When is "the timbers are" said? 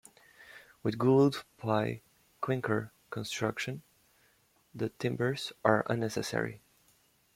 4.73-5.85